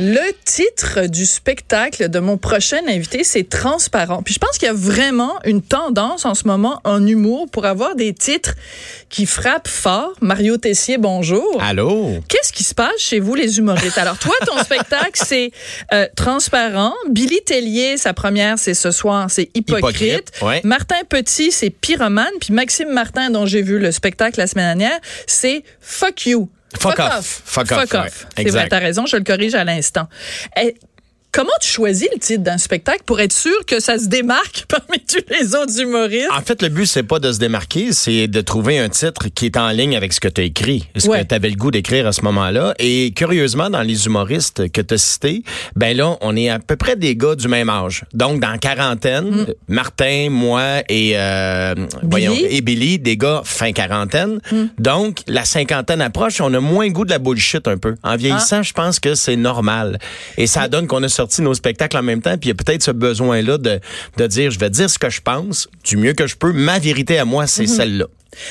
[0.00, 4.22] Le titre du spectacle de mon prochain invité, c'est Transparent.
[4.22, 7.66] Puis je pense qu'il y a vraiment une tendance en ce moment en humour pour
[7.66, 8.54] avoir des titres
[9.08, 10.12] qui frappent fort.
[10.20, 11.60] Mario Tessier, bonjour.
[11.60, 12.20] Allô?
[12.28, 13.98] Qu'est-ce qui se passe chez vous, les humoristes?
[13.98, 15.50] Alors, toi, ton spectacle, c'est
[15.92, 16.94] euh, Transparent.
[17.10, 19.96] Billy Tellier, sa première, c'est ce soir, c'est Hypocrite.
[19.96, 20.60] Hypocrite, ouais.
[20.62, 22.26] Martin Petit, c'est Pyromane.
[22.40, 26.48] Puis Maxime Martin, dont j'ai vu le spectacle la semaine dernière, c'est Fuck You.
[26.78, 27.42] Fuck off.
[27.44, 28.10] Fuck off, ouais.
[28.36, 28.60] C'est Exact.
[28.60, 30.08] vrai, t'as raison, je le corrige à l'instant.
[31.30, 34.98] Comment tu choisis le titre d'un spectacle pour être sûr que ça se démarque parmi
[35.06, 36.30] tous les autres humoristes?
[36.34, 39.46] En fait, le but, c'est pas de se démarquer, c'est de trouver un titre qui
[39.46, 41.22] est en ligne avec ce que tu as écrit, ce Ouais.
[41.22, 42.74] que tu avais le goût d'écrire à ce moment-là.
[42.78, 45.42] Et curieusement, dans les humoristes que tu as cités,
[45.76, 48.04] ben là, on est à peu près des gars du même âge.
[48.14, 54.40] Donc, dans quarantaine, Martin, moi et, euh, voyons, et Billy, des gars fin quarantaine.
[54.78, 57.96] Donc, la cinquantaine approche, on a moins goût de la bullshit un peu.
[58.02, 59.98] En vieillissant, je pense que c'est normal.
[60.38, 62.54] Et ça donne qu'on a sorti nos spectacles en même temps, puis il y a
[62.54, 63.80] peut-être ce besoin-là de,
[64.16, 66.52] de dire, je vais dire ce que je pense, du mieux que je peux.
[66.52, 68.06] Ma vérité à moi, c'est celle-là.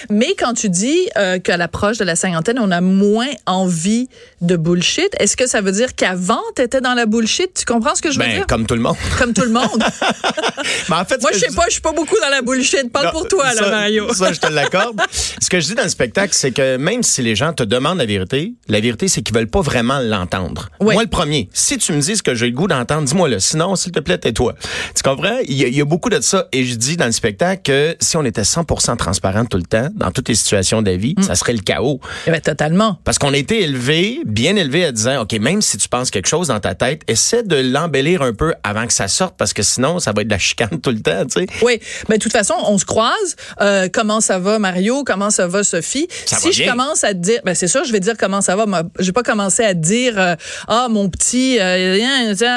[0.10, 4.10] Mais quand tu dis euh, qu'à l'approche de la cinquantaine, on a moins envie
[4.42, 7.54] de bullshit, est-ce que ça veut dire qu'avant, tu étais dans la bullshit?
[7.54, 8.48] Tu comprends ce que je veux Ben, dire?
[8.48, 8.96] comme tout le monde.
[9.18, 9.84] Comme tout le monde.
[10.90, 12.92] Mais en fait, Moi, je sais pas, je suis pas beaucoup dans la bullshit.
[12.92, 14.14] Parle Non, pour toi, là, ça- Mario.
[14.14, 15.02] Ça, je te l'accorde.
[15.42, 17.98] Ce que je dis dans le spectacle, c'est que même si les gens te demandent
[18.00, 20.70] la vérité, la vérité, c'est qu'ils veulent pas vraiment l'entendre.
[20.82, 23.40] Moi, le premier, si tu me dis ce que j'ai le goût d'entendre, dis-moi-le.
[23.40, 24.54] Sinon, s'il te plaît, tais-toi.
[24.96, 25.38] Tu comprends?
[25.48, 26.48] Il y, a, il y a beaucoup de ça.
[26.52, 29.77] Et je dis dans le spectacle que si on était 100% transparent tout le temps,
[29.96, 32.00] dans toutes les situations de la vie, ça serait le chaos.
[32.26, 33.00] Eh ben, totalement.
[33.04, 36.28] Parce qu'on a été élevé, bien élevé à disant, OK, même si tu penses quelque
[36.28, 39.64] chose dans ta tête, essaie de l'embellir un peu avant que ça sorte, parce que
[39.64, 41.48] sinon, ça va être de la chicane tout le temps, tu sais.
[41.62, 41.80] Oui,
[42.10, 43.36] mais de toute façon, on se croise.
[43.62, 45.04] Euh, comment ça va, Mario?
[45.06, 46.08] Comment ça va, Sophie?
[46.26, 46.72] Ça si va je bien.
[46.72, 48.66] commence à te dire, ben c'est sûr, je vais dire comment ça va.
[49.00, 50.36] Vais pas commencer à te dire, euh,
[50.68, 51.98] ah mon petit, euh,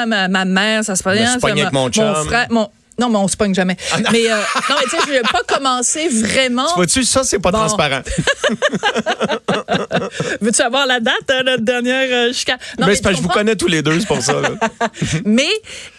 [0.07, 1.39] ma, ma mère, ça se passe bien.
[1.39, 1.89] ça, mon.
[1.99, 2.69] Ah, frère, mon
[3.01, 3.75] non, mais on se pogne jamais.
[4.11, 4.35] mais euh,
[4.69, 6.67] non, mais tu sais, je vais pas commencer vraiment.
[6.75, 7.57] Vois-tu, ça, c'est pas Bon.
[7.57, 8.01] transparent.
[10.41, 12.57] Veux-tu avoir la date de notre dernière euh, chicane?
[12.77, 14.21] Non, mais mais c'est parce tu que je vous connais tous les deux, c'est pour
[14.21, 14.35] ça.
[15.25, 15.49] Mais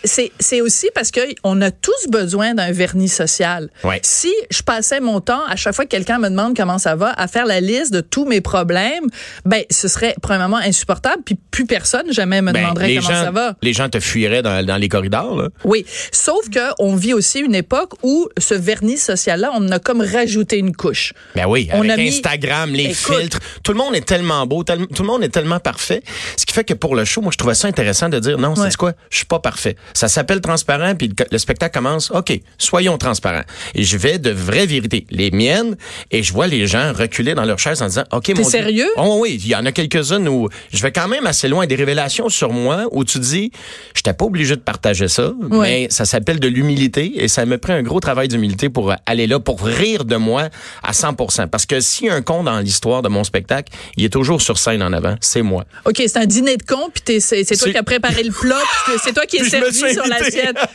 [0.04, 3.70] c'est aussi parce que on a tous besoin d'un vernis social.
[3.84, 4.00] Ouais.
[4.02, 7.12] Si je passais mon temps à chaque fois que quelqu'un me demande comment ça va
[7.12, 9.04] à faire la liste de tous mes problèmes,
[9.44, 13.30] ben ce serait premièrement insupportable puis plus personne jamais me Ben, demanderait comment gens, ça
[13.30, 13.54] va.
[13.62, 15.36] Les gens te fuiraient dans, dans les corridors.
[15.36, 15.48] Là.
[15.64, 19.70] Oui, sauf que on vit aussi une époque où ce vernis social là, on en
[19.70, 21.12] a comme rajouté une couche.
[21.34, 23.16] Ben oui, On avec a mis- Instagram, les Écoute.
[23.18, 26.02] filtres, tout le monde est tellement beau, tel- tout le monde est tellement parfait.
[26.36, 28.54] Ce qui fait que pour le show, moi, je trouvais ça intéressant de dire non,
[28.54, 28.70] Ouais.
[28.70, 29.76] c'est quoi, je suis pas parfait.
[29.94, 32.10] Ça s'appelle transparent, puis le, le spectacle commence.
[32.10, 33.44] Ok, soyons transparents.
[33.74, 35.76] Et je vais de vraies vérités, les miennes,
[36.10, 38.44] et je vois les gens reculer dans leur chaise en disant, ok, mon Dieu.
[38.44, 38.88] sérieux?
[38.96, 41.74] Oh oui, il y en a quelques-unes où je vais quand même assez loin, des
[41.74, 43.52] révélations sur moi où tu dis,
[43.94, 47.72] j'étais pas obligé de partager ça, mais ça s'appelle de l'humilité et ça me prend
[47.74, 50.48] un gros travail d'humilité pour aller là, pour rire de moi
[50.82, 51.48] à 100%.
[51.48, 54.42] Parce que s'il y a un con dans l'histoire de mon spectacle, il est toujours
[54.42, 55.64] sur scène en avant, c'est moi.
[55.84, 58.60] OK, c'est un dîner de con puis c'est toi qui as préparé le plat,
[59.02, 60.56] c'est toi qui es je servi sur l'assiette.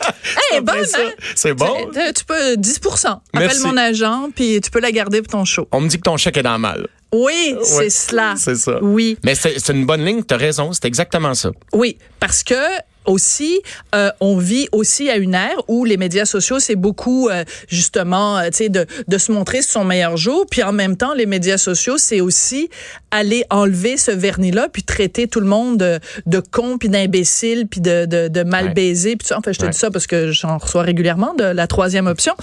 [0.52, 1.12] Hey, bonne, hein?
[1.36, 1.90] c'est bon.
[1.94, 5.68] Tu, tu peux 10% Appelle mon agent puis tu peux la garder pour ton show.
[5.72, 6.88] On me dit que ton chèque est dans le mal.
[7.14, 8.36] Oui, c'est cela.
[8.38, 8.80] C'est ça.
[8.82, 9.18] Oui.
[9.24, 11.52] Mais c'est c'est une bonne ligne, tu as raison, c'est exactement ça.
[11.74, 12.56] Oui, parce que
[13.08, 13.62] aussi,
[13.96, 18.38] euh, on vit aussi à une ère où les médias sociaux, c'est beaucoup euh, justement,
[18.38, 20.46] euh, tu sais, de, de se montrer sur son meilleur jour.
[20.50, 22.70] Puis en même temps, les médias sociaux, c'est aussi
[23.12, 27.82] aller enlever ce vernis-là, puis traiter tout le monde de, de con, puis d'imbécile, puis
[27.82, 28.74] de, de, de mal Ouais.
[28.74, 29.12] baisé.
[29.16, 29.38] Puis tout ça.
[29.40, 29.72] enfin, je te Ouais.
[29.72, 32.34] dis ça parce que j'en reçois régulièrement de la troisième option.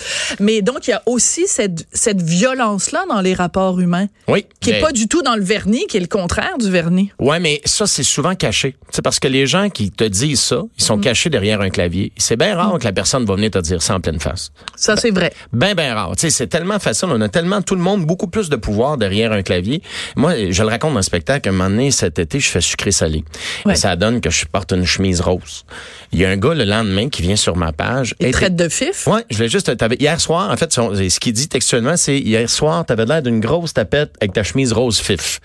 [0.40, 4.46] Mais donc, il y a aussi cette, cette violence-là dans les rapports humains, Oui.
[4.60, 7.10] qui est mais- pas du tout dans le vernis, qui est le contraire du vernis.
[7.18, 8.76] Ouais, mais ça, c'est souvent caché.
[8.90, 12.12] C'est parce que les gens qui te disent ça, ils sont cachés derrière un clavier.
[12.16, 14.50] C'est bien rare que la personne va venir te dire ça en pleine face.
[14.76, 15.32] Ça, c'est vrai.
[15.52, 16.12] Ben, ben rare.
[16.16, 17.08] C'est tellement facile.
[17.10, 19.82] On a tellement, tout le monde, beaucoup plus de pouvoir derrière un clavier.
[20.16, 21.48] Moi, je le raconte dans le spectacle.
[21.48, 23.24] Un moment donné, cet été, je fais sucré-salé.
[23.64, 23.74] Ouais.
[23.74, 25.64] Ça donne que je porte une chemise rose.
[26.12, 28.14] Il y a un gars, le lendemain, qui vient sur ma page.
[28.20, 29.06] Il et- traite de fif?
[29.06, 29.72] Ouais, je voulais juste.
[29.98, 33.74] Hier soir, en fait, ce qu'il dit textuellement, c'est hier soir, t'avais l'air d'une grosse
[33.74, 35.40] tapette avec ta chemise rose fif.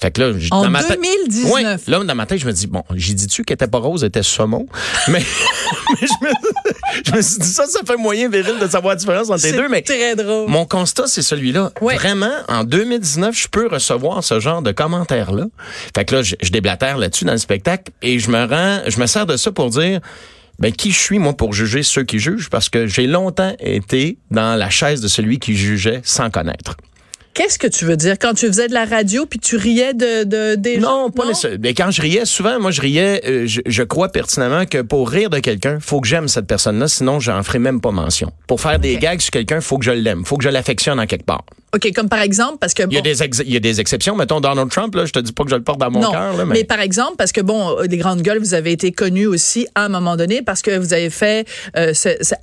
[0.00, 1.52] Fait que là, En dans ma tête- 2019.
[1.52, 4.02] Ouais, là, dans ma tête, je me dis, bon, j'ai dit-tu qu'elle était pas rose,
[4.02, 4.66] elle était saumon?
[5.08, 5.22] mais
[5.90, 6.32] mais je, me,
[7.06, 9.52] je me suis dit, ça, ça fait moyen viril de savoir la différence entre les
[9.52, 10.48] deux, mais très drôle.
[10.50, 11.72] mon constat, c'est celui-là.
[11.80, 11.94] Ouais.
[11.96, 15.46] Vraiment, en 2019, je peux recevoir ce genre de commentaires-là.
[15.94, 19.00] Fait que là, je, je déblatère là-dessus dans le spectacle et je me rends, je
[19.00, 20.00] me sers de ça pour dire,
[20.58, 22.48] ben, qui je suis, moi, pour juger ceux qui jugent?
[22.50, 26.76] Parce que j'ai longtemps été dans la chaise de celui qui jugeait sans connaître.
[27.36, 28.18] Qu'est-ce que tu veux dire?
[28.18, 31.02] Quand tu faisais de la radio puis tu riais de, de des gens?
[31.04, 31.58] Non, pas nécessairement.
[31.60, 35.10] Mais quand je riais, souvent, moi, je riais, euh, je, je crois pertinemment que pour
[35.10, 38.32] rire de quelqu'un, faut que j'aime cette personne-là, sinon, j'en ferai même pas mention.
[38.48, 41.04] Pour faire des gags sur quelqu'un, faut que je l'aime, faut que je l'affectionne en
[41.04, 41.44] quelque part.
[41.76, 43.60] OK, comme par exemple, parce que Il y, a bon, des ex- il y a
[43.60, 44.16] des exceptions.
[44.16, 46.34] Mettons Donald Trump, là, je te dis pas que je le porte dans mon cœur.
[46.38, 46.44] mais...
[46.56, 49.66] Mais, par exemple, parce que bon, euh, des grandes gueules, vous avez été connus aussi
[49.74, 51.46] à un moment donné parce que vous avez fait
[51.76, 52.34] euh, ce, ce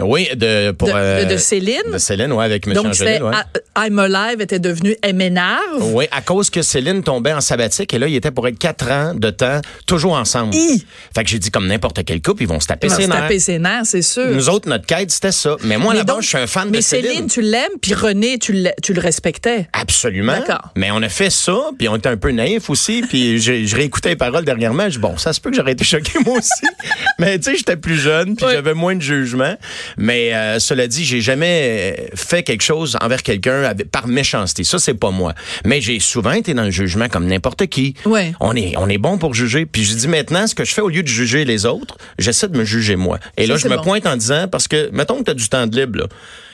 [0.00, 1.76] oui, de, pour, de, euh, de Céline.
[1.92, 2.74] de Céline, ouais, avec M.
[2.74, 3.32] Donc, Angélil, ouais.
[3.76, 5.60] I- I'm Alive était devenu Elle m'énerve.
[5.94, 8.90] Oui, à cause que Céline tombait en sabbatique et là, il était pour être quatre
[8.90, 10.54] ans de temps, toujours ensemble.
[10.54, 10.84] Hi!
[11.14, 13.20] Fait que j'ai dit, comme n'importe quel couple, ils vont se taper ses se nerfs.
[13.22, 14.28] taper ses nerfs, c'est sûr.
[14.28, 15.56] Nous autres, notre quête, c'était ça.
[15.64, 17.10] Mais moi, Mais là-bas, je suis un fan mais de Céline.
[17.10, 19.68] Céline, tu l'aimes, puis René, tu le, tu le respectais.
[19.72, 20.32] Absolument.
[20.32, 20.70] D'accord.
[20.76, 23.76] Mais on a fait ça, puis on était un peu naïfs aussi, puis je, je
[23.76, 24.88] réécoutais les paroles dernièrement.
[24.90, 26.50] Je bon, ça se peut que j'aurais été choqué moi aussi.
[27.18, 28.52] mais tu sais, j'étais plus jeune, puis Oui.
[28.54, 29.56] j'avais moins de jugement.
[29.96, 34.64] Mais euh, cela dit, j'ai jamais euh, fait quelque chose envers quelqu'un par méchanceté.
[34.64, 35.34] Ça, c'est pas moi.
[35.64, 37.94] Mais j'ai souvent été dans le jugement comme n'importe qui.
[38.04, 38.32] Ouais.
[38.40, 39.66] On est, on est bon pour juger.
[39.66, 42.48] Puis je dis maintenant, ce que je fais au lieu de juger les autres, j'essaie
[42.48, 43.18] de me juger moi.
[43.36, 43.82] Et Ça, là, je me bon.
[43.82, 46.06] pointe en disant, parce que, mettons que tu as du temps de libre, là.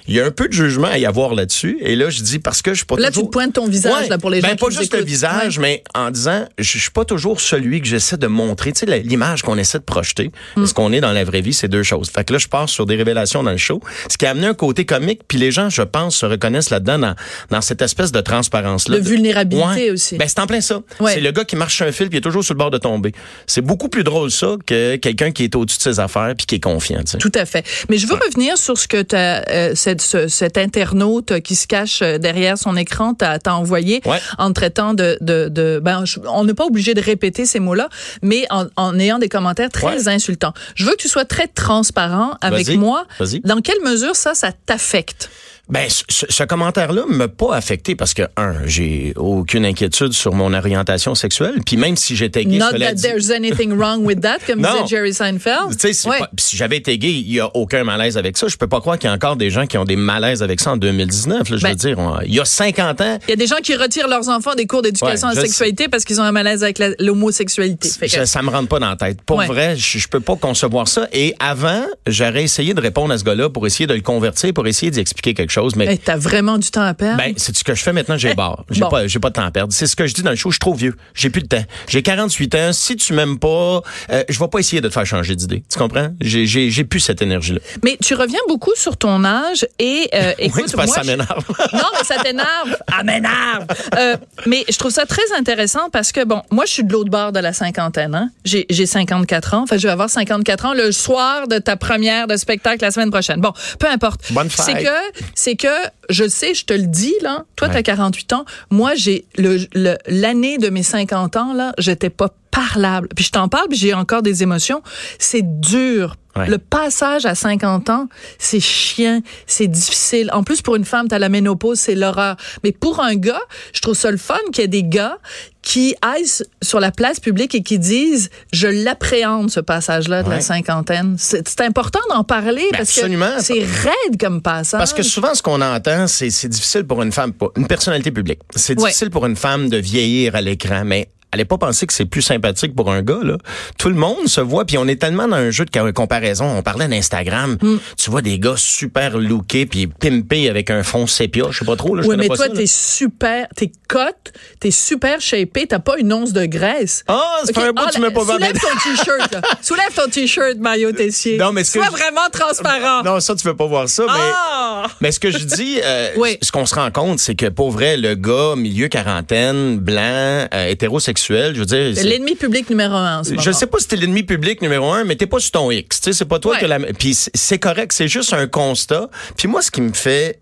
[0.09, 1.79] Il y a un peu de jugement à y avoir là-dessus.
[1.81, 3.29] Et là, je dis, parce que je suis pas Là, tu toujours...
[3.29, 5.09] te pointes ton visage, là, pour les gens ben, qui pas nous juste le écoutent.
[5.09, 5.63] visage, Ouais.
[5.63, 8.73] mais en disant, je suis pas toujours celui que j'essaie de montrer.
[8.73, 10.67] Tu sais, l'image qu'on essaie de projeter, Mm.
[10.67, 12.11] ce qu'on est dans la vraie vie, c'est deux choses.
[12.11, 14.47] Fait que là, je pars sur des révélations dans le show, ce qui a amené
[14.47, 17.15] un côté comique, puis les gens, je pense, se reconnaissent là-dedans, dans,
[17.51, 18.99] dans cette espèce de transparence-là.
[18.99, 19.91] De vulnérabilité Ouais.
[19.91, 20.17] aussi.
[20.17, 20.81] Ben, c'est en plein ça.
[21.07, 22.79] C'est le gars qui marche sur un fil, puis est toujours sur le bord de
[22.79, 23.13] tomber.
[23.47, 26.55] C'est beaucoup plus drôle, ça, que quelqu'un qui est au-dessus de ses affaires, puis qui
[26.55, 27.19] est confiant, tu sais.
[27.19, 27.65] Tout à fait.
[27.91, 31.67] Mais je veux revenir sur ce que t'as, euh, cette- ce- cet internaute qui se
[31.67, 34.21] cache euh, derrière son écran t'a envoyé Ouais.
[34.39, 35.19] en traitant de...
[35.21, 37.89] de, de ben, je- on n'est pas obligé de répéter ces mots-là,
[38.23, 40.09] mais en, en ayant des commentaires très Ouais.
[40.09, 40.53] insultants.
[40.75, 43.06] Je veux que tu sois très transparent avec moi.
[43.19, 43.41] Vas-y.
[43.41, 45.31] Dans quelle mesure ça, ça t'affecte?
[45.70, 50.55] Ben, ce, ce- commentaire-là m'a pas affecté parce que, un, j'ai aucune inquiétude sur mon
[50.55, 51.56] orientation sexuelle.
[51.67, 54.70] Puis même si j'étais gay, Not that dit- there's anything wrong with that, comme Non.
[54.85, 55.76] disait Jerry Seinfeld.
[55.79, 56.20] Tu sais, Ouais.
[56.38, 58.49] si j'avais été gay, il y a aucun malaise avec ça.
[58.49, 60.61] Je peux pas croire qu'il y a encore des gens qui ont des malaises avec
[60.61, 61.50] ça en 2019.
[61.50, 63.47] Là, je Ben- veux dire, on- il y a 50 ans, Il y a des
[63.47, 66.25] gens qui retirent leurs enfants des cours d'éducation Ouais, à la sexualité parce qu'ils ont
[66.25, 67.88] un malaise avec l'homosexualité.
[68.09, 69.21] Ça, ça me rentre pas dans la tête.
[69.23, 69.47] Pour Ouais.
[69.47, 71.09] vrai, je, je peux pas concevoir ça.
[71.12, 74.67] Et avant, j'aurais essayé de répondre à ce gars-là pour essayer de le convertir, pour
[74.67, 75.58] essayer d'y expliquer quelque chose.
[75.77, 77.17] Mais Hey, T'as vraiment du temps à perdre?
[77.19, 78.65] Ben, c'est ce que je fais maintenant, j'ai barre.
[78.71, 78.89] J'ai Bon.
[78.89, 79.73] pas, j'ai pas de temps à perdre.
[79.73, 80.95] C'est ce que je dis dans le show, je suis trop vieux.
[81.15, 81.65] J'ai plus de temps.
[81.89, 82.73] J'ai 48 ans.
[82.73, 85.63] Si tu m'aimes pas, euh, je vais pas essayer de te faire changer d'idée.
[85.71, 86.09] Tu comprends?
[86.21, 87.61] J'ai, j'ai, j'ai plus cette énergie-là.
[87.83, 91.45] Mais tu reviens beaucoup sur ton âge et euh, écoute, oui, moi, ça m'énerve.
[91.73, 92.77] non, mais ça t'énerve.
[92.93, 93.67] Ah, m'énerve.
[93.97, 94.17] Euh,
[94.47, 97.33] mais je trouve ça très intéressant parce que, bon, moi, je suis de l'autre bord
[97.33, 98.15] de la cinquantaine.
[98.15, 98.31] Hein?
[98.45, 99.63] J'ai, j'ai 54 ans.
[99.63, 103.11] Enfin, je vais avoir 54 ans le soir de ta première de spectacle la semaine
[103.11, 103.41] prochaine.
[103.41, 104.33] Bon, peu importe.
[104.33, 104.65] Bonne fête.
[104.67, 105.69] C'est que, c'est que,
[106.11, 107.47] je sais, je te le dis, là.
[107.56, 107.75] Toi, Ouais.
[107.75, 108.45] t'as 48 ans.
[108.71, 113.09] Moi, j'ai le, le- l'année de mes 50 ans, là, j'étais pas parlable.
[113.17, 114.83] Puis je t'en parle, puis j'ai encore des émotions.
[115.19, 116.17] C'est dur.
[116.38, 116.49] Ouais.
[116.49, 120.30] Le passage à 50 ans, c'est chiant, c'est difficile.
[120.33, 122.37] En plus, pour une femme, t'as la ménopause, c'est l'horreur.
[122.64, 123.40] Mais pour un gars,
[123.73, 125.18] je trouve ça le fun qu'il y ait des gars
[125.62, 126.25] qui aillent
[126.62, 131.16] sur la place publique et qui disent je l'appréhende ce passage-là de la cinquantaine.
[131.18, 133.37] C'est important d'en parler Ben, parce absolument.
[133.37, 134.78] que c'est raide comme passage.
[134.78, 138.40] Parce que souvent, ce qu'on entend, c'est, c'est difficile pour une femme, une personnalité publique.
[138.54, 138.87] C'est Ouais.
[138.88, 142.23] difficile pour une femme de vieillir à l'écran, mais allez pas penser que c'est plus
[142.23, 143.37] sympathique pour un gars, là.
[143.78, 146.47] Tout le monde se voit, puis on est tellement dans un jeu de comparaison.
[146.47, 147.56] On parlait d'Instagram.
[147.61, 147.76] Mm.
[147.97, 151.44] Tu vois des gars super lookés, puis pimpés avec un fond sépia.
[151.50, 152.02] Je sais pas trop, là.
[152.06, 156.32] Oui, mais pas toi, t'es super, t'es cote, t'es super shapé, t'as pas une once
[156.32, 157.04] de graisse.
[157.08, 158.25] Ah, c'est Ok, un bout que tu m'as pas.
[158.25, 159.37] Soulève ton t-shirt.
[159.62, 161.37] Soulève ton t-shirt, Mario Tessier.
[161.38, 163.02] Non, mais que Sois je- vraiment transparent.
[163.04, 164.12] Non, ça, tu veux pas voir ça, mais...
[164.12, 164.87] Ah!
[165.00, 166.38] Mais ce que je dis, euh, Oui.
[166.42, 170.66] ce qu'on se rend compte, c'est que pour vrai, le gars milieu quarantaine, blanc, euh,
[170.68, 173.79] hétérosexuel, je veux dire, C'est c'est- l'ennemi public numéro un en ce je sais pas
[173.79, 176.01] si t'es l'ennemi public numéro un, mais t'es pas sur ton X.
[176.01, 176.61] Tu sais, c'est pas toi Ouais.
[176.61, 176.79] que la.
[176.79, 179.09] Puis c'est- correct, c'est juste un constat.
[179.37, 180.41] Puis moi, ce qui me fait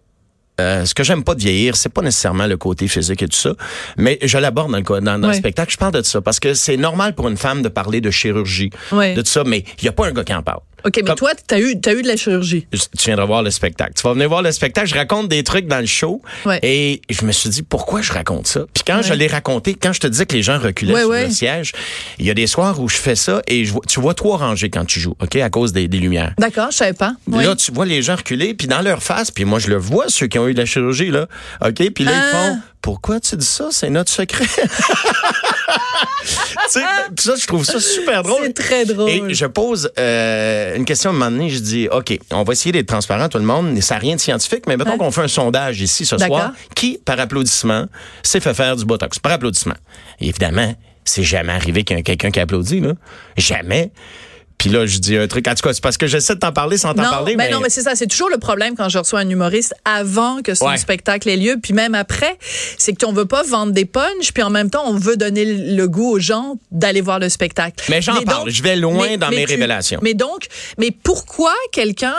[0.59, 3.37] euh, ce que j'aime pas de vieillir, c'est pas nécessairement le côté physique et tout
[3.37, 3.53] ça,
[3.99, 5.71] mais je l'aborde dans, le, dans, dans le spectacle.
[5.71, 8.71] Je parle de ça parce que c'est normal pour une femme de parler de chirurgie,
[8.91, 10.61] de tout ça, mais il y a pas un gars qui en parle.
[10.85, 12.67] OK, mais Comme- toi, t'as eu, t'as eu de la chirurgie.
[12.73, 13.93] tu viendras voir le spectacle.
[13.97, 14.87] Tu vas venir voir le spectacle.
[14.89, 16.23] Je raconte des trucs dans le show.
[16.45, 16.61] Ouais.
[16.63, 18.61] Et je me suis dit, pourquoi je raconte ça?
[18.73, 21.11] Puis quand je l'ai raconté, quand je te disais que les gens reculaient Ouais, sur
[21.29, 21.73] le siège,
[22.19, 24.37] il y a des soirs où je fais ça et je vois- tu vois trois
[24.37, 26.35] rangées quand tu joues, OK, à cause des, des lumières.
[26.39, 27.15] D'accord, je savais pas.
[27.27, 27.43] Oui.
[27.45, 30.05] Là, tu vois les gens reculer, puis dans leur face, puis moi, je le vois,
[30.09, 31.27] ceux qui ont eu de la chirurgie, là.
[31.65, 31.91] OK?
[31.91, 32.23] Puis là, Ah.
[32.29, 33.69] ils font, pourquoi tu dis ça?
[33.73, 34.45] C'est notre secret.
[35.67, 36.29] tu
[36.69, 36.81] sais,
[37.15, 38.43] puis ça, je trouve ça super drôle.
[38.45, 39.11] C'est très drôle.
[39.11, 42.53] Et je pose euh, une question à un moment donné, je dis, OK, on va
[42.53, 44.99] essayer d'être transparent, tout le monde, ça n'a rien de scientifique, mais mettons Ouais.
[44.99, 46.53] qu'on fait un sondage ici ce soir.
[46.75, 47.87] Qui, par applaudissement,
[48.23, 49.19] s'est fait faire du Botox?
[49.19, 49.75] Par applaudissement.
[50.21, 52.93] Et évidemment, c'est jamais arrivé qu'il y ait quelqu'un qui applaudit, là.
[53.37, 53.91] Jamais.
[54.59, 55.47] Puis là, je dis un truc.
[55.49, 57.37] En tout cas, c'est parce que j'essaie de t'en parler sans t'en parler.
[57.37, 57.95] ben mais non, mais c'est ça.
[57.95, 60.77] C'est toujours le problème quand je reçois un humoriste avant que son Ouais.
[60.79, 62.39] spectacle ait lieu, puis même après,
[62.79, 65.89] c'est qu'on veut pas vendre des punchs, puis en même temps, on veut donner le
[65.89, 67.85] goût aux gens d'aller voir le spectacle.
[67.89, 68.51] Mais j'en parle.
[68.51, 70.01] Je vais loin dans mes révélations.
[70.03, 70.47] Mais donc,
[70.79, 72.17] mais pourquoi quelqu'un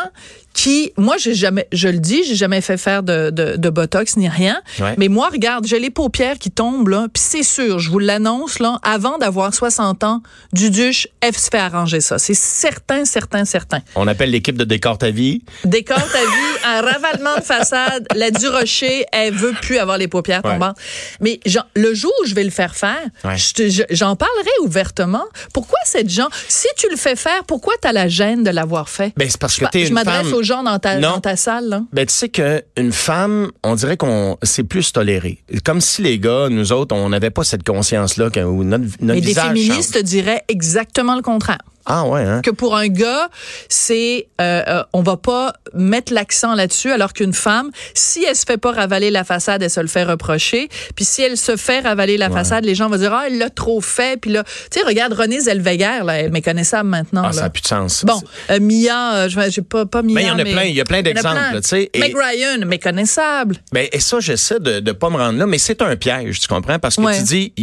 [0.58, 4.18] qui, moi, j'ai jamais, je le dis, j'ai jamais fait faire de, de, de botox
[4.18, 4.60] ni rien.
[4.80, 4.96] Ouais.
[4.98, 8.58] Mais moi, regarde, j'ai les paupières qui tombent là, puis c'est sûr, je vous l'annonce
[8.58, 10.24] là, avant d'avoir 60 ans,
[10.54, 12.18] Duduche, elle se fait arranger ça.
[12.18, 13.82] C'est certain, certain, certain.
[13.96, 15.44] On appelle l'équipe de Décor ta vie.
[15.64, 20.42] Décore ta vie, un ravalement de façade, la Durocher, elle veut plus avoir les paupières
[20.44, 20.54] Ouais.
[20.54, 20.78] tombantes.
[21.22, 21.40] Mais
[21.76, 23.38] le jour où je vais le faire faire, Ouais.
[23.38, 25.26] je- j'en parlerai ouvertement.
[25.54, 28.90] Pourquoi cette gens, si tu le fais faire, pourquoi tu as la gêne de l'avoir
[28.90, 29.14] fait?
[29.18, 30.32] Ben, c'est parce Je que je une femme.
[30.48, 31.12] Gens dans ta, Non.
[31.12, 31.70] dans ta salle.
[31.70, 31.82] Là?
[31.94, 35.44] Ben, tu sais qu'une femme, on dirait qu'on c'est plus toléré.
[35.64, 38.30] Comme si les gars, nous autres, on n'avait pas cette conscience-là
[38.64, 40.04] notre, notre Mais des visage féministes change.
[40.04, 41.60] diraient exactement le contraire.
[41.88, 42.42] Ah ouais, hein?
[42.42, 43.30] que pour un gars,
[43.70, 48.44] c'est euh, euh, on va pas mettre l'accent là-dessus, alors qu'une femme, si elle se
[48.46, 50.70] fait pas ravaler la façade, elle se le fait reprocher.
[50.96, 53.50] Puis si elle se fait ravaler la façade, les gens vont dire ah elle l'a
[53.50, 54.20] trop fait.
[54.20, 57.22] Puis là, tu sais regarde Renée Zellweger là, elle est méconnaissable maintenant.
[57.24, 57.34] Ah, là.
[57.34, 58.04] ça n'a plus de sens.
[58.06, 60.14] Bon, euh, Mia, euh, je j'ai pas pas Mia.
[60.14, 62.16] Mais il y en a mais- plein, il y a plein d'exemples, tu sais, Meg
[62.16, 63.58] Ryan, méconnaissable.
[63.72, 66.48] Ben, et ça, j'essaie de ne pas me rendre là, mais c'est un piège, tu
[66.48, 66.80] comprends?
[66.80, 67.18] Parce que Ouais.
[67.18, 67.54] tu dis,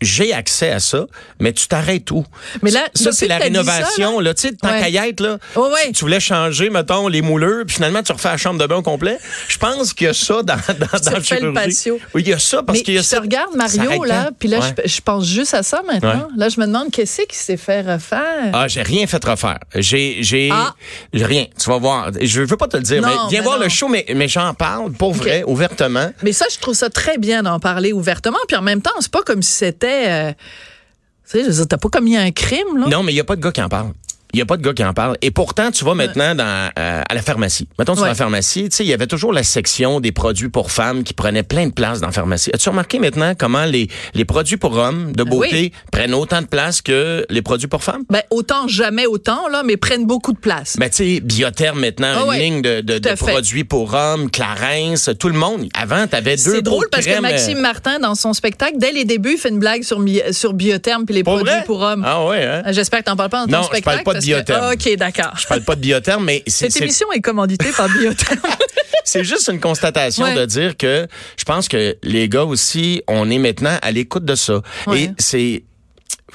[0.00, 1.06] j'ai accès à ça,
[1.40, 2.24] mais tu t'arrêtes où?
[2.62, 5.38] Mais là, ça, c'est la ça, rénovation, là- tu sais, tant qu'à y être, là.
[5.56, 5.92] Ouais.
[5.94, 8.82] Tu voulais changer, mettons, les mouleurs, puis finalement, tu refais la chambre de bain au
[8.82, 9.18] complet.
[9.48, 11.54] Je pense qu'il y a ça dans, dans, dans la refais le chirurgie.
[11.54, 12.00] patio.
[12.14, 13.20] Oui, il y a ça, parce qu'il y a je ça.
[13.20, 14.74] regarde Mario là, puis là Ouais.
[14.84, 16.12] je, je pense juste à ça maintenant.
[16.14, 16.36] Ouais.
[16.36, 18.50] Là, je me demande qu'est-ce qui s'est fait refaire?
[18.52, 19.58] Ah, j'ai rien fait refaire.
[19.74, 20.74] J'ai, j'ai, Ah.
[21.12, 21.46] rien.
[21.58, 22.10] Tu vas voir.
[22.20, 23.64] Je veux pas te le dire, Non, mais viens mais voir non.
[23.64, 26.10] le show, mais, mais j'en parle, pour vrai, ouvertement.
[26.22, 28.38] Mais ça, je trouve ça très bien d'en parler ouvertement.
[28.48, 30.06] Puis en même temps, c'est pas comme si c'était.
[30.08, 30.32] euh,
[31.32, 32.88] tu sais, je veux t'as pas commis un crime, là.
[32.88, 33.92] Non, mais il y a pas de gars qui en parle.
[34.32, 35.16] Il y a pas de gars qui en parle.
[35.20, 37.68] Et pourtant, tu vas maintenant dans, euh, à la pharmacie.
[37.78, 38.08] Mettons, tu vas Ouais.
[38.08, 41.04] à la pharmacie, tu sais, il y avait toujours la section des produits pour femmes
[41.04, 42.50] qui prenaient plein de place dans la pharmacie.
[42.54, 45.72] As-tu remarqué maintenant comment les, les produits pour hommes de beauté oui.
[45.90, 48.02] prennent autant de place que les produits pour femmes?
[48.10, 50.76] Ben, autant jamais autant, là, mais prennent beaucoup de place.
[50.78, 54.30] Ben, tu sais, Biotherm maintenant, Ah une ouais, ligne de, de, de produits pour hommes,
[54.30, 55.68] Clarence, tout le monde.
[55.74, 58.92] Avant, t'avais deux c'est drôle parce que crème, euh, Maxime Martin, dans son spectacle, dès
[58.92, 61.64] les débuts, il fait une blague sur, sur Biotherm puis les Pour produits vrai?
[61.64, 62.02] pour hommes.
[62.06, 62.62] Ah ouais, hein?
[62.66, 64.04] Euh, J'espère que t'en parles pas dans ton Non, je parle spectacle.
[64.04, 65.32] pas de Ah, OK, d'accord.
[65.40, 68.38] Je parle pas de Biotherm, mais c'est Cette émission est commanditée par Biotherm.
[69.04, 70.34] C'est juste une constatation Ouais.
[70.36, 74.36] de dire que je pense que les gars aussi, on est maintenant à l'écoute de
[74.36, 74.62] ça.
[74.86, 75.02] Ouais.
[75.02, 75.64] Et c'est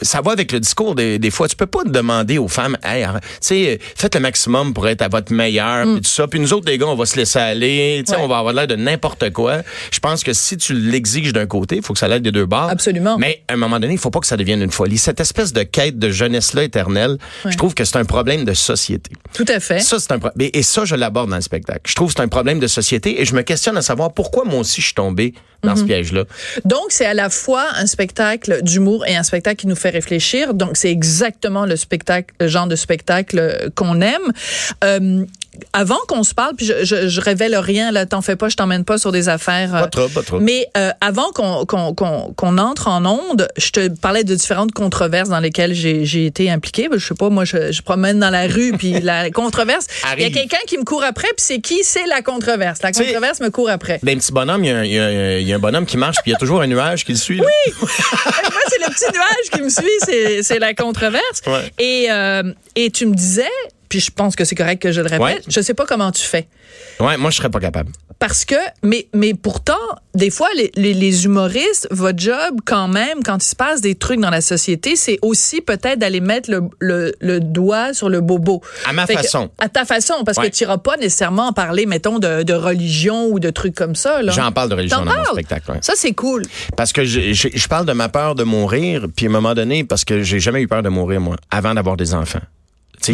[0.01, 1.47] ça va avec le discours des, des fois.
[1.47, 3.11] Tu peux pas demander aux femmes, hey, tu
[3.41, 6.27] sais, faites le maximum pour être à votre meilleur, puis tout ça.
[6.27, 8.03] Puis nous autres, les gars, on va se laisser aller.
[8.05, 8.15] Tu Mm.
[8.17, 8.21] Ouais.
[8.23, 9.61] on va avoir l'air de n'importe quoi.
[9.91, 12.45] Je pense que si tu l'exiges d'un côté, il faut que ça l'aide des deux
[12.45, 12.69] bords.
[12.69, 13.17] Absolument.
[13.17, 14.97] Mais à un moment donné, il faut pas que ça devienne une folie.
[14.97, 19.11] Cette espèce de quête de jeunesse-là éternelle, je trouve que c'est un problème de société.
[19.33, 19.79] Tout à fait.
[19.79, 21.81] Ça, c'est un pro- et- ça, je l'aborde dans le spectacle.
[21.85, 24.43] Je trouve que c'est un problème de société et je me questionne à savoir pourquoi
[24.45, 26.23] moi aussi je suis tombé dans ce piège-là.
[26.65, 30.53] Donc, c'est à la fois un spectacle d'humour et un spectacle qui nous fait réfléchir.
[30.53, 34.31] Donc, c'est exactement le spectacle, le genre de spectacle qu'on aime.
[34.83, 35.25] Euh,
[35.73, 38.55] avant qu'on se parle, puis je, je, je révèle rien, là, t'en fais pas, je
[38.55, 39.71] t'emmène pas sur des affaires.
[39.71, 40.39] Pas euh, trop, pas trop.
[40.39, 45.73] Mais euh, avant qu'on entre en onde, je te parlais de différentes controverses dans lesquelles
[45.73, 46.87] j'ai été impliquée.
[46.91, 49.87] Je sais pas, moi, je, je promène dans la rue, puis la controverse,
[50.17, 51.83] il y a quelqu'un qui me court après, puis c'est qui?
[51.83, 52.81] C'est la controverse.
[52.81, 53.99] La controverse me court après.
[54.03, 56.33] D'un petit bonhomme, il y, a un- y y a bonhomme qui marche puis il
[56.33, 57.39] y a toujours un nuage qui le suit.
[57.39, 57.73] Oui!
[57.81, 57.89] Moi,
[58.69, 61.41] c'est le petit nuage qui me suit, c'est, c'est la controverse.
[61.45, 61.71] Ouais.
[61.79, 62.43] Et, euh,
[62.75, 63.43] et tu me disais,
[63.89, 65.41] puis je pense que c'est correct que je le répète, Ouais.
[65.47, 66.47] je sais pas comment tu fais.
[66.99, 67.91] Ouais, moi, je serais pas capable.
[68.19, 69.77] Parce que, mais, mais pourtant,
[70.15, 73.93] des fois, les, les, les humoristes, votre job, quand même, quand il se passe des
[73.93, 78.19] trucs dans la société, c'est aussi peut-être d'aller mettre le, le, le doigt sur le
[78.21, 78.61] bobo.
[78.85, 79.51] À ma Fait que- façon.
[79.59, 80.49] à ta façon, parce Ouais.
[80.49, 83.95] que tu n'iras pas nécessairement en parler, mettons, de, de religion ou de trucs comme
[83.95, 84.21] ça.
[84.31, 85.27] J'en parle de religion dans mon parles?
[85.33, 85.71] spectacle.
[85.71, 85.79] ouais.
[85.81, 86.41] Ça, c'est cool.
[86.75, 89.53] Parce que je, je, je parle de ma peur de mourir, puis à un moment
[89.53, 92.41] donné, parce que j'ai jamais eu peur de mourir, moi, avant d'avoir des enfants.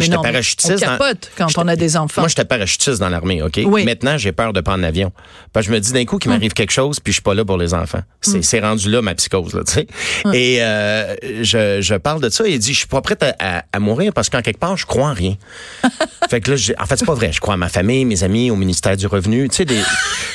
[0.00, 0.84] sais, j'étais parachutiste.
[0.86, 2.22] on dans- quand on a des enfants.
[2.22, 3.60] Moi, j'étais parachutiste dans l'armée, OK?
[3.64, 3.84] Oui.
[3.84, 5.12] Maintenant, j'ai peur de prendre l'avion.
[5.52, 6.36] Parce que je me dis d'un coup qu'il Hum.
[6.36, 8.02] m'arrive quelque chose, puis je suis pas là pour les enfants.
[8.20, 9.86] C'est c'est rendu là, ma psychose, là, tu sais.
[10.32, 13.34] Et euh, je, je parle de ça, et il dit, je suis pas prête à,
[13.38, 15.36] à- à mourir parce qu'en quelque part, je crois en rien.
[16.30, 17.32] fait que là, en fait, c'est pas vrai.
[17.32, 19.48] Je crois à ma famille, mes amis, au ministère du Revenu.
[19.48, 19.82] Tu sais, des, tu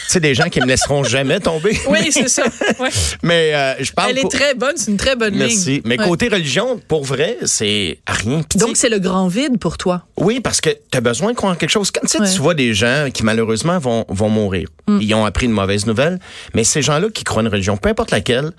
[0.07, 1.77] sais, des gens qui me laisseront jamais tomber.
[1.89, 2.43] Oui, c'est ça.
[2.79, 2.89] Ouais.
[3.23, 4.11] Mais euh, je parle...
[4.11, 5.39] Elle est très bonne, c'est une très bonne ligne.
[5.47, 5.81] Merci.
[5.85, 6.05] Mais Ouais.
[6.07, 8.41] côté religion, pour vrai, c'est rien.
[8.55, 10.03] Donc, c'est le grand vide pour toi.
[10.17, 11.91] oui, parce que tu as besoin de croire en quelque chose.
[11.91, 12.31] Quand tu, sais, Ouais.
[12.31, 14.99] tu vois des gens qui malheureusement vont, vont mourir, Mm.
[15.01, 16.19] ils ont appris une mauvaise nouvelle,
[16.53, 18.51] mais ces gens-là qui croient en une religion, peu importe laquelle,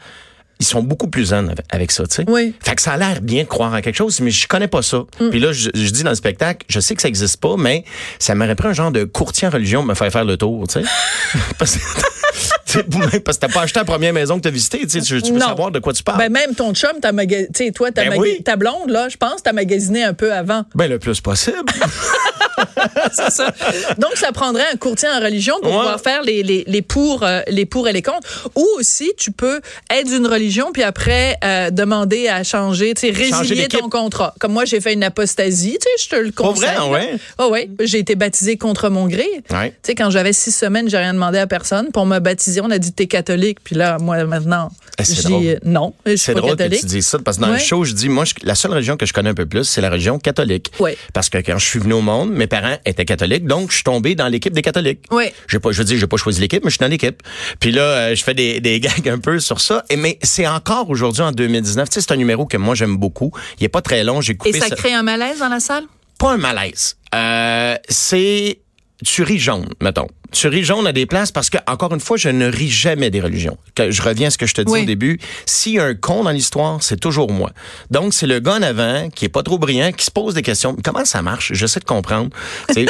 [0.58, 2.24] ils sont beaucoup plus zen avec, ça, tu sais.
[2.28, 2.48] Oui.
[2.48, 2.52] Mm.
[2.62, 4.82] Fait que ça a l'air bien de croire en quelque chose, mais je connais pas
[4.82, 5.04] ça.
[5.30, 7.84] Puis là, je, je dis dans le spectacle, je sais que ça existe pas, mais
[8.18, 10.66] ça m'aurait pris un genre de courtier en religion pour me faire faire le tour,
[10.68, 10.88] tu sais.
[11.58, 11.80] parce que
[13.24, 15.38] parce que t'as pas acheté la première maison que t'as visitée, tu sais, tu, veux
[15.38, 15.48] Non.
[15.48, 16.18] savoir de quoi tu parles.
[16.18, 18.42] Ben, même ton chum, t'as maga- tu sais, toi, t'as Ben maga- oui.
[18.42, 20.64] ta blonde, là, je pense, t'as magasiné un peu avant.
[20.74, 21.56] Ben, le plus possible.
[23.12, 23.52] C'est ça.
[23.98, 25.78] Donc, ça prendrait un courtier en religion pour Ouais.
[25.78, 28.50] pouvoir faire les, les, les, pour, euh, les pour et les contre.
[28.56, 33.12] Ou aussi, tu peux être d'une religion puis après euh, demander à changer, tu sais,
[33.12, 34.34] résilier ton contrat.
[34.40, 36.70] Comme moi, j'ai fait une apostasie, tu sais, je te le Pour conseille.
[36.76, 37.14] vrai, ouais?
[37.38, 37.68] Oh, ouais.
[37.80, 39.26] J'ai été baptisée contre mon gré.
[39.50, 39.70] Ouais.
[39.70, 41.90] Tu sais, quand j'avais six semaines, j'ai rien demandé à personne.
[41.92, 43.58] Pour me baptiser, on a dit t'es catholique.
[43.62, 46.80] Puis là, moi, maintenant, c'est je dis non, je suis C'est pas drôle catholique.
[46.82, 47.58] que tu dises ça parce que dans le Ouais.
[47.60, 49.80] show, je dis, moi, je- la seule religion que je connais un peu plus, c'est
[49.80, 50.70] la religion catholique.
[50.78, 50.96] Ouais.
[51.12, 53.84] Parce que quand je suis venu au monde, mes parents étaient catholiques, donc je suis
[53.84, 55.00] tombé dans l'équipe des catholiques.
[55.48, 57.22] J'ai pas, je veux dire, j'ai pas choisi l'équipe, mais je suis dans l'équipe.
[57.60, 59.84] Puis là, euh, je fais des, des gags un peu sur ça.
[59.88, 61.88] Et mais c'est encore aujourd'hui en 2019.
[61.88, 63.32] Tu sais, c'est un numéro que moi j'aime beaucoup.
[63.58, 64.20] Il est pas très long.
[64.20, 65.84] J'ai coupé Et ça ça- crée un malaise dans la salle?
[66.18, 66.96] pas un malaise.
[67.14, 68.58] Euh, c'est
[69.04, 70.06] tu ris jaune, mettons.
[70.32, 73.10] Tu ris jaune à des places parce que, encore une fois, je ne ris jamais
[73.10, 73.56] des religions.
[73.74, 74.82] Que je reviens à ce que je te dis Oui.
[74.82, 75.18] au début.
[75.46, 77.50] S'il y a un con dans l'histoire, c'est toujours moi.
[77.90, 80.42] Donc, c'est le gars en avant qui est pas trop brillant, qui se pose des
[80.42, 80.76] questions.
[80.84, 81.52] Comment ça marche?
[81.52, 82.30] J'essaie de comprendre.
[82.70, 82.86] C'est-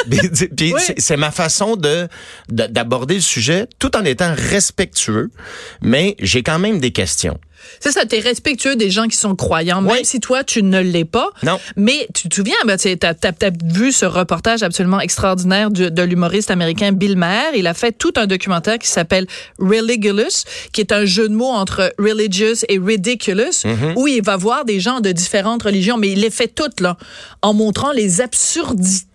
[0.61, 1.17] Oui.
[1.17, 2.07] ma façon de-
[2.49, 5.31] d'aborder le sujet tout en étant respectueux,
[5.81, 7.39] mais j'ai quand même des questions.
[7.79, 9.99] C'est ça, t'es respectueux des gens qui sont croyants, même Oui.
[10.05, 11.29] si toi, tu ne l'es pas.
[11.43, 11.59] Non.
[11.75, 16.01] Mais tu te souviens, ben, tu as, peut-être vu ce reportage absolument extraordinaire de, de
[16.01, 17.55] l'humoriste américain Bill Maher.
[17.55, 19.27] Il a fait tout un documentaire qui s'appelle
[19.59, 20.43] Religulous,
[20.73, 23.93] qui est un jeu de mots entre religious et ridiculous, Mm-hmm.
[23.97, 26.97] où il va voir des gens de différentes religions, mais il les fait toutes, là,
[27.41, 29.05] en montrant les absurdités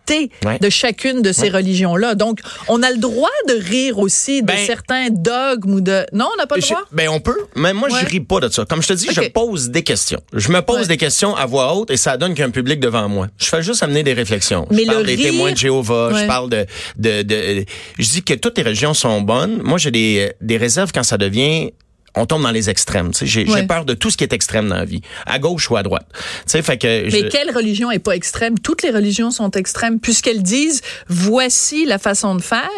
[0.45, 0.59] Ouais.
[0.59, 2.15] de chacune de ces religions-là.
[2.15, 6.05] Donc, on a le droit de rire aussi de Ben, certains dogmes ou de...
[6.13, 6.83] Non, on n'a pas le Je- droit?
[6.93, 7.99] ben on peut, mais moi Ouais.
[8.03, 8.65] je ris pas de ça.
[8.65, 10.21] Comme je te dis, je pose des questions.
[10.33, 10.87] Je me pose Ouais.
[10.89, 13.29] des questions à voix haute et ça donne qu'il y a un public devant moi.
[13.39, 14.67] Je fais juste amener des réflexions.
[14.71, 16.23] Mais je parle le des rire- témoins de Jéhovah, Ouais.
[16.23, 16.67] je parle de,
[16.97, 17.65] de, de,
[17.99, 19.61] je dis que toutes les religions sont bonnes.
[19.63, 21.73] Moi j'ai des, des réserves quand ça devient
[22.17, 23.11] on tombe dans les extrêmes.
[23.23, 23.67] J'ai Ouais.
[23.67, 26.07] peur de tout ce qui est extrême dans la vie, à gauche ou à droite.
[26.13, 28.59] Tu sais, fait que Mais je- quelle religion est pas extrême?
[28.59, 32.69] Toutes les religions sont extrêmes puisqu'elles disent voici la façon de faire.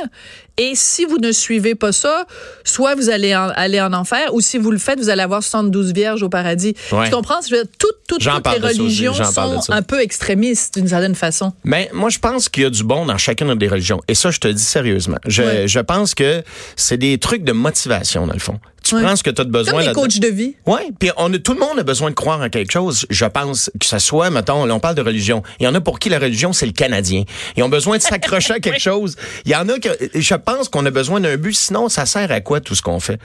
[0.61, 2.27] Et si vous ne suivez pas ça,
[2.64, 5.40] soit vous allez en, aller en enfer, ou si vous le faites, vous allez avoir
[5.44, 6.74] 72 vierges au paradis.
[6.90, 7.05] Ouais.
[7.05, 7.37] Tu comprends?
[7.48, 11.53] Je veux dire, toutes, toutes, les aussi, religions sont un peu extrémistes d'une certaine façon.
[11.64, 14.01] Ben, moi, je pense qu'il y a du bon dans chacune des religions.
[14.09, 15.18] Et ça, je te dis sérieusement.
[15.27, 15.68] Je, Ouais.
[15.68, 16.42] je pense que
[16.74, 18.59] c'est des trucs de motivation, dans le fond.
[18.88, 19.03] Tu Ouais.
[19.03, 20.55] prends ce que tu as besoin Comme les coachs de vie.
[20.66, 23.07] Oui, puis on a, tout le monde a besoin de croire en quelque chose.
[23.11, 25.42] Je pense que ça soit, mettons, là, on parle de religion.
[25.61, 27.24] Il y en a pour qui la religion, c'est le Canadien.
[27.57, 29.16] Ils ont besoin de s'accrocher à quelque chose.
[29.44, 32.31] Il y en a que, je pense qu'on a besoin d'un but, sinon ça sert
[32.33, 33.18] à quoi tout ce qu'on fait?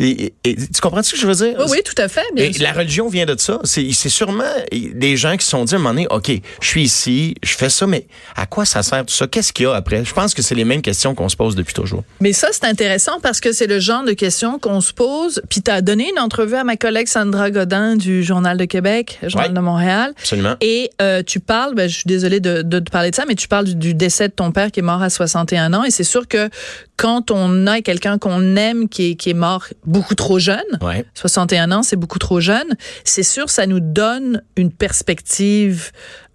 [0.00, 1.54] Et, et- et tu comprends ce que je veux dire?
[1.58, 2.22] Oui, oui, tout à fait.
[2.34, 2.62] bien Et sûr.
[2.62, 3.58] la religion vient de ça.
[3.64, 6.30] C'est c'est sûrement des gens qui se sont dit à un moment donné, OK,
[6.60, 8.06] je suis ici, je fais ça, mais
[8.36, 9.26] à quoi ça sert tout ça?
[9.26, 10.04] Qu'est-ce qu'il y a après?
[10.04, 12.04] Je pense que c'est les mêmes questions qu'on se pose depuis toujours.
[12.20, 15.42] Mais ça, c'est intéressant parce que c'est le genre de questions qu'on se pose.
[15.48, 19.18] Puis tu as donné une entrevue à ma collègue Sandra Godin du Journal de Québec,
[19.22, 19.54] Journal Ouais.
[19.54, 20.12] de Montréal.
[20.18, 20.56] Absolument.
[20.60, 23.34] Et euh, tu parles, ben, je suis désolée de, de te parler de ça, mais
[23.34, 25.84] tu parles du, du décès de ton père qui est mort à 61 ans.
[25.84, 26.48] Et c'est sûr que
[26.96, 31.04] quand on a quelqu'un qu'on aime qui est, qui est mort beaucoup trop jeune, Ouais.
[31.14, 35.90] 61 ans, c'est beaucoup trop jeune, c'est sûr, ça nous donne une perspective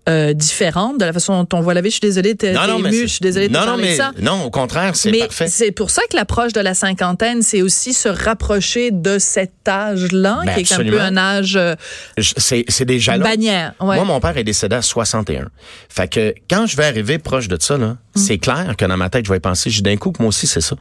[0.09, 1.89] euh, différente de la façon dont on voit la vie.
[1.89, 4.11] Je suis désolée, t'es émue, je suis désolée de non, non, mais ça.
[4.19, 5.47] non, au contraire, c'est parfait.
[5.47, 10.41] c'est pour ça que l'approche de la cinquantaine, c'est aussi se rapprocher de cet âge-là,
[10.43, 11.75] Ben, qui est un peu un âge euh,
[12.17, 13.23] c'est des jalons.
[13.23, 13.73] bannière.
[13.79, 13.95] Ouais.
[13.97, 15.49] Moi, mon père est décédé à 61.
[15.87, 19.09] Fait que quand je vais arriver proche de ça, là, c'est clair que dans ma
[19.09, 20.75] tête, je vais y penser, j'ai d'un coup que moi aussi, c'est ça.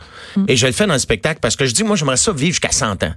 [0.49, 2.51] Et je le fais dans le spectacle parce que je dis, moi, j'aimerais ça vivre
[2.53, 3.15] jusqu'à 100 ans.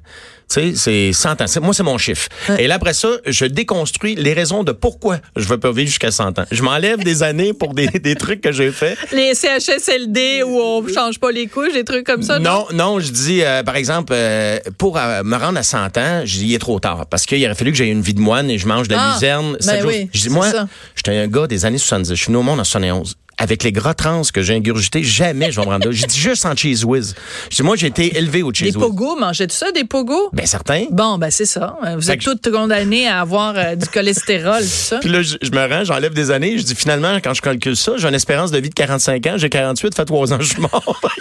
[0.53, 1.45] Tu sais, c'est 100 ans.
[1.61, 2.27] Moi, c'est mon chiffre.
[2.59, 6.11] Et là, après ça, je déconstruis les raisons de pourquoi je veux pas vivre jusqu'à
[6.11, 6.45] 100 ans.
[6.51, 8.97] Je m'enlève des années pour des, des trucs que j'ai faits.
[9.13, 12.39] Les CHSLD où on change pas les couches, des trucs comme ça.
[12.39, 16.21] Non, non, je dis, euh, par exemple, euh, pour euh, me rendre à 100 ans,
[16.25, 17.05] je dis, il est trop tard.
[17.07, 19.01] Parce qu'il aurait fallu que j'aie une vie de moine et je mange de la
[19.01, 19.53] Ah, luzerne.
[19.53, 19.89] ben sept jours.
[19.91, 20.47] oui, je dis, moi,
[20.95, 22.09] j'étais un gars des années 70.
[22.09, 23.15] Je suis venu au monde en 71.
[23.43, 25.91] Avec les gras trans que j'ai ingurgités, jamais je vais me rendre là.
[25.91, 27.13] J'ai dit juste en cheese whiz.
[27.51, 28.85] Je dis, moi, j'ai été élevé au Des cheese whiz.
[28.85, 30.29] pogos, mangez-tu ça, des pogos?
[30.31, 30.85] Ben, certain.
[30.91, 31.75] Bon, ben c'est ça.
[31.95, 34.99] Vous Fait êtes toutes condamnées à avoir euh, du cholestérol, tout ça.
[34.99, 36.57] Puis là, je, je me rends, j'enlève des années.
[36.57, 39.33] Je dis, finalement, quand je calcule ça, j'ai une espérance de vie de 45 ans.
[39.35, 41.01] J'ai 48, fait 3 ans, je suis mort.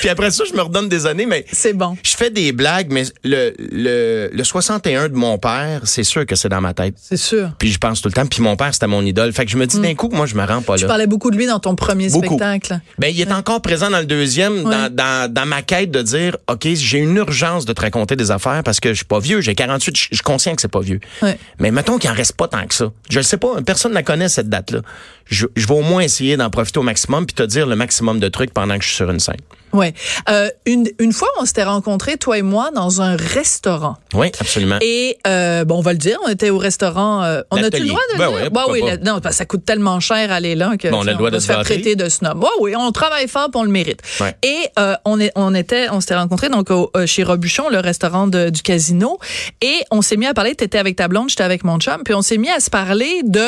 [0.00, 1.96] Puis après ça, je me redonne des années, mais C'est bon.
[2.02, 6.34] je fais des blagues, mais le, le, le 61 de mon père, c'est sûr que
[6.36, 6.94] c'est dans ma tête.
[7.00, 7.50] C'est sûr.
[7.58, 8.26] Puis je pense tout le temps.
[8.26, 9.32] Puis mon père, c'était mon idole.
[9.32, 10.88] Fait que je me dis d'un coup que moi, je me rends pas Tu là.
[10.88, 12.26] parlais beaucoup de lui dans ton premier Beaucoup.
[12.36, 12.80] spectacle.
[12.98, 14.64] Ben, il est encore présent dans le deuxième, Ouais.
[14.64, 18.30] dans, dans, dans ma quête de dire, OK, j'ai une urgence de te raconter des
[18.30, 20.68] affaires parce que je suis pas vieux, j'ai 48, je je suis conscient que c'est
[20.68, 21.00] pas vieux.
[21.22, 21.38] Ouais.
[21.58, 22.92] Mais mettons qu'il en reste pas tant que ça.
[23.10, 24.80] Je le sais pas, personne ne la connaît, cette date-là.
[25.26, 28.20] Je, je vais au moins essayer d'en profiter au maximum puis te dire le maximum
[28.20, 29.36] de trucs pendant que je suis sur une scène.
[29.72, 29.94] Ouais.
[30.28, 33.96] Euh, une, une fois, on s'était rencontrés, toi et moi, dans un restaurant.
[34.12, 34.76] Oui, absolument.
[34.82, 37.22] Et euh, bon, on va le dire, on était au restaurant.
[37.22, 38.36] euh, on a-tu le droit de le Ben dire?
[38.42, 40.98] ouais, Bah oui, la- non, parce que ça coûte tellement cher aller là que Bon,
[40.98, 42.42] on a le droit de se faire traiter de snob.
[42.42, 44.00] Ouais, oui, on travaille fort pour on le mérite.
[44.20, 44.34] Ouais.
[44.42, 47.78] Et euh, on est, on était, on s'était rencontrés donc au- euh, chez Robuchon, le
[47.78, 49.18] restaurant de- du casino,
[49.62, 50.54] et on s'est mis à parler.
[50.54, 53.22] T'étais avec ta blonde, j'étais avec mon chum, puis on s'est mis à se parler
[53.24, 53.46] de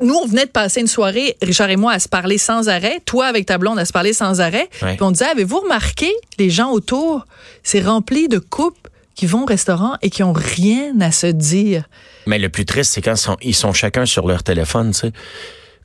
[0.00, 3.00] nous, on venait de passer une soirée, Richard et moi, à se parler sans arrêt.
[3.04, 4.68] Toi, avec ta blonde, à se parler sans arrêt.
[4.82, 4.96] Ouais.
[4.96, 7.26] Puis on disait, avez-vous remarqué, les gens autour,
[7.62, 11.84] c'est rempli de couples qui vont au restaurant et qui ont rien à se dire?
[12.26, 15.00] Mais le plus triste, c'est quand ils sont, ils sont chacun sur leur téléphone, tu
[15.00, 15.12] sais.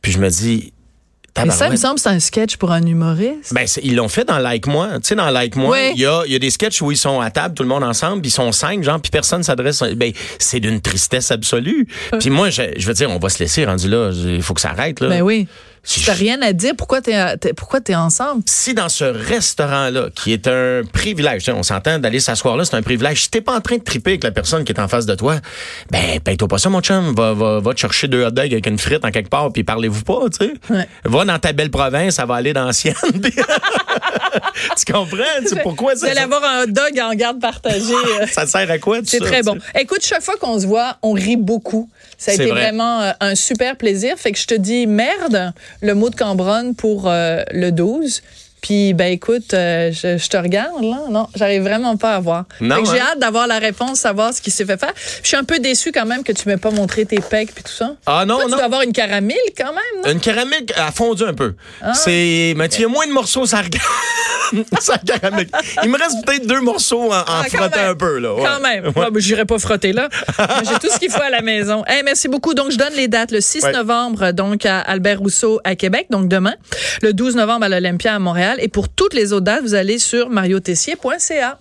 [0.01, 0.71] Puis je me dis,
[1.43, 3.53] Mais ça, il me semble, c'est un sketch pour un humoriste.
[3.53, 4.87] Ben, ils l'ont fait dans Like Moi.
[4.95, 7.19] Tu sais, dans Like Moi, il y, a, y a des sketchs où ils sont
[7.19, 9.83] à table, tout le monde ensemble, puis ils sont cinq, genre, puis personne s'adresse.
[9.95, 11.87] Ben, c'est d'une tristesse absolue.
[12.19, 14.11] Puis moi, je, je veux dire, on va se laisser rendu là.
[14.13, 15.09] Il faut que ça arrête, là.
[15.09, 15.47] Ben oui.
[15.85, 16.73] Si T'as rien à dire.
[16.75, 18.41] Pourquoi t'es, t'es- pourquoi ensemble?
[18.47, 22.75] si dans ce restaurant-là, qui est un privilège, tu on s'entend d'aller s'asseoir là, c'est
[22.75, 23.23] un privilège.
[23.23, 25.13] Si t'es pas en train de triper avec la personne qui est en face de
[25.13, 25.35] toi,
[25.91, 27.13] ben, paye-toi pas ça, mon chum.
[27.15, 29.63] Va, va, va te chercher deux hot dogs avec une frite en quelque part, puis
[29.63, 30.53] parlez-vous pas, tu sais.
[30.69, 30.87] Ouais.
[31.05, 32.95] Va dans ta belle province, ça va aller dans sienne.
[34.77, 35.23] tu comprends?
[35.45, 37.93] C'est pourquoi ça, allez avoir un hot dog en garde partagée.
[38.21, 38.25] euh.
[38.31, 39.57] ça sert à quoi, C'est très tu bon.
[39.79, 41.89] Écoute, chaque fois qu'on se voit, on rit beaucoup.
[42.17, 42.61] Ça a été vrai.
[42.61, 44.17] vraiment euh, un super plaisir.
[44.17, 48.21] Fait que je te dis merde, le mot de Cambronne pour euh, le 12.
[48.65, 51.01] Puis, ben écoute, euh, je, je te regarde, là.
[51.11, 52.45] Non, j'arrive vraiment pas à voir.
[52.61, 53.09] Non, j'ai hein?
[53.11, 54.91] hâte d'avoir la réponse, savoir ce qui s'est fait faire.
[55.21, 57.63] Je suis un peu déçue quand même que tu m'aies pas montré tes pecs puis
[57.63, 57.93] tout ça.
[58.07, 58.57] Ah non, Toi, tu non.
[58.57, 60.11] dois avoir une caramel quand même, non?
[60.13, 61.53] Une caramel a fondu un peu.
[61.79, 61.93] Ah.
[61.93, 64.65] C'est, mais tu y a moins de morceaux, ça regarde.
[64.79, 64.97] ça.
[65.83, 67.89] Il me reste peut-être deux morceaux en, en Ah, frottant même.
[67.91, 68.33] un peu, là.
[68.33, 68.43] Ouais.
[68.43, 68.85] Quand même.
[68.87, 69.03] Ouais.
[69.05, 70.09] Ouais, ben, J'irai pas frotter là.
[70.67, 71.83] J'ai tout ce qu'il faut à la maison.
[71.85, 72.55] Hey, merci beaucoup.
[72.55, 73.31] Donc, je donne les dates.
[73.31, 73.71] Le 6 Ouais.
[73.73, 76.53] novembre, donc, à Albert Rousseau à Québec, donc demain.
[77.01, 78.54] Le 12 novembre à l'Olympia à Montréal.
[78.59, 81.59] Et pour toutes les autres dates, vous allez sur mariotessier.ca.